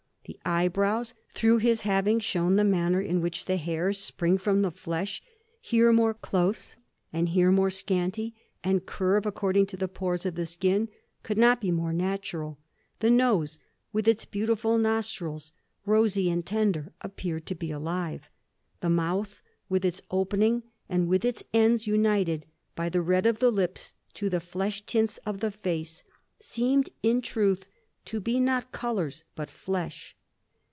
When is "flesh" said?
4.71-5.21, 24.39-24.85, 29.51-30.15